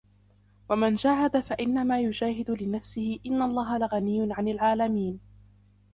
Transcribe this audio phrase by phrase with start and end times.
[0.69, 5.19] وَمَنْ جَاهَدَ فَإِنَّمَا يُجَاهِدُ لِنَفْسِهِ إِنَّ اللَّهَ لَغَنِيٌّ عَنِ الْعَالَمِينَ